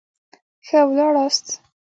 ښه 0.67 0.79
ولاړاست. 0.87 1.47